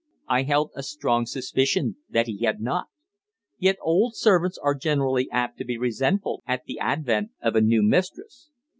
[0.27, 2.87] I held a strong suspicion that he had not.
[3.59, 7.83] Yet old servants are generally apt to be resentful at the advent of a new
[7.83, 8.49] mistress.